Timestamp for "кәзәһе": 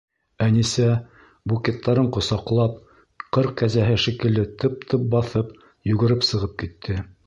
3.63-4.01